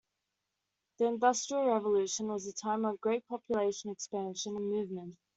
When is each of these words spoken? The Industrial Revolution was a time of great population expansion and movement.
The 0.97 1.05
Industrial 1.05 1.67
Revolution 1.71 2.29
was 2.29 2.47
a 2.47 2.53
time 2.53 2.85
of 2.85 2.99
great 3.01 3.27
population 3.27 3.91
expansion 3.91 4.55
and 4.55 4.65
movement. 4.67 5.15